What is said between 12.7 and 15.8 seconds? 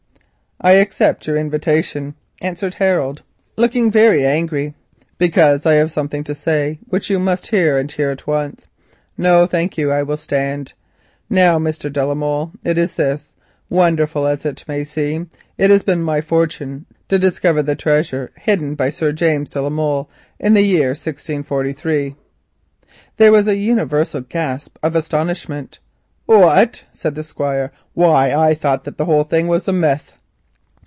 is this, wonderful as it may seem. It